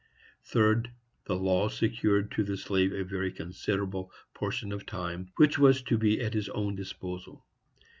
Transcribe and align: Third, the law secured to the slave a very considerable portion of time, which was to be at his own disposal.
Third, 0.45 0.89
the 1.25 1.35
law 1.35 1.69
secured 1.69 2.31
to 2.31 2.43
the 2.43 2.57
slave 2.57 2.91
a 2.91 3.03
very 3.03 3.31
considerable 3.31 4.11
portion 4.33 4.71
of 4.71 4.83
time, 4.87 5.31
which 5.35 5.59
was 5.59 5.83
to 5.83 5.95
be 5.95 6.19
at 6.21 6.33
his 6.33 6.49
own 6.49 6.75
disposal. 6.75 7.45